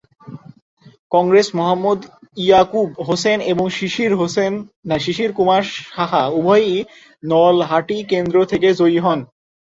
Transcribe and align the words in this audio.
কংগ্রেসের 1.11 1.57
মহম্মদ 1.59 1.99
ইয়াকুব 2.37 2.87
হোসেন 3.07 3.37
এবং 3.51 3.65
শিশির 4.99 5.31
কুমার 5.37 5.63
সাহা 5.87 6.23
উভয়ই 6.39 6.77
নলহাটি 7.23 7.97
কেন্দ্র 8.11 8.37
থেকে 8.51 8.67
জয়ী 8.79 8.99
হন। 9.05 9.19